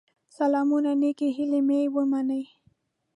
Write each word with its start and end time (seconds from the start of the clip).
سلامونه 0.37 0.91
نيکي 1.01 1.29
هيلي 1.37 1.61
مي 1.67 1.79
ومنئ 1.95 2.43